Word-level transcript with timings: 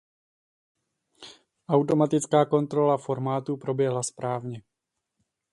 Automatická 1.69 2.45
kontrola 2.45 2.97
formátu 2.97 3.57
proběhla 3.57 4.03
správně. 4.03 4.63